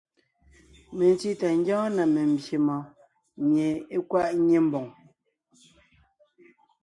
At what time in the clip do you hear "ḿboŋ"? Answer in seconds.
4.67-4.85